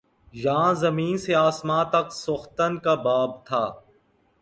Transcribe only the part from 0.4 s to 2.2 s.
یاں زمیں سے آسماں تک